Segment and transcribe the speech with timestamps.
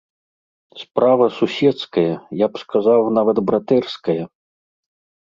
[0.83, 4.19] Справа суседская, я б сказаў, нават братэрская.